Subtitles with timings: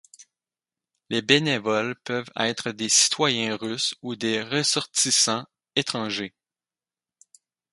[1.11, 6.33] Les bénévoles peuvent être des citoyens russes ou des ressortissants étrangers.